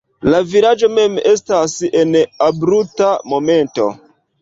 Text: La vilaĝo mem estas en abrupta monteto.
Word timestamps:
La 0.27 0.37
vilaĝo 0.53 0.89
mem 0.93 1.19
estas 1.33 1.77
en 2.01 2.19
abrupta 2.49 3.15
monteto. 3.33 3.91